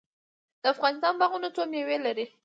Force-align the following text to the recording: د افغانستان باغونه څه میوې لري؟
د 0.61 0.63
افغانستان 0.73 1.13
باغونه 1.19 1.47
څه 1.55 1.63
میوې 1.71 1.97
لري؟ 2.05 2.25